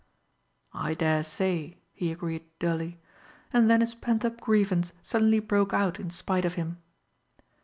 [0.73, 2.99] "I daresay," he agreed dully;
[3.53, 6.79] and then his pent up grievance suddenly broke out in spite of him.